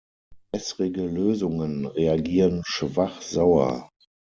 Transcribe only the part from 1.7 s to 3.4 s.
reagieren schwach